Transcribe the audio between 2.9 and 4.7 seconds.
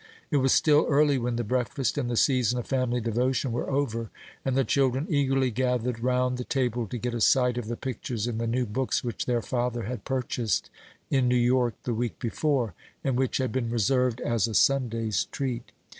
devotion were over, and the